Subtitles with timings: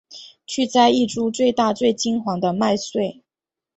[0.47, 3.21] 去摘一株最大最金黄的麦穗